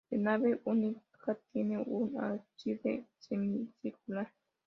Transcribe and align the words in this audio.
De 0.09 0.17
nave 0.17 0.59
única, 0.65 1.37
tiene 1.53 1.77
un 1.77 2.19
ábside 2.19 3.05
semicircular. 3.19 4.33